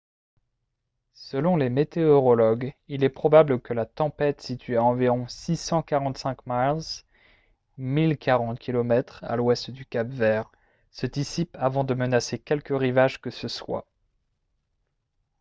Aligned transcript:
selon 1.13 1.55
les 1.57 1.69
météorologues 1.69 2.73
il 2.87 3.03
est 3.03 3.09
probable 3.09 3.59
que 3.61 3.71
la 3.71 3.85
tempête 3.85 4.41
située 4.41 4.75
à 4.77 4.83
environ 4.83 5.27
645 5.27 6.39
miles 6.47 6.87
1 7.87 8.15
040 8.15 8.57
km 8.57 9.23
à 9.23 9.35
l’ouest 9.35 9.69
du 9.69 9.85
cap-vert 9.85 10.49
se 10.89 11.05
dissipe 11.05 11.55
avant 11.59 11.83
de 11.83 11.93
menacer 11.93 12.39
quelque 12.39 12.73
rivage 12.73 13.21
que 13.21 13.29
ce 13.29 13.47
soit 13.47 13.85